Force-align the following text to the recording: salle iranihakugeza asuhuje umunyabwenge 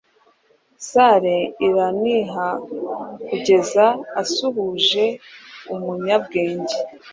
salle 0.89 1.37
iranihakugeza 1.67 3.85
asuhuje 4.21 5.05
umunyabwenge 5.73 6.77